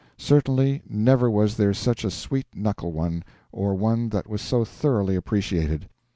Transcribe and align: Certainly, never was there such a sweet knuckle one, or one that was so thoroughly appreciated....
Certainly, 0.17 0.81
never 0.89 1.29
was 1.29 1.57
there 1.57 1.75
such 1.75 2.03
a 2.03 2.09
sweet 2.09 2.47
knuckle 2.55 2.91
one, 2.91 3.21
or 3.51 3.75
one 3.75 4.09
that 4.09 4.27
was 4.27 4.41
so 4.41 4.65
thoroughly 4.65 5.15
appreciated.... 5.15 5.87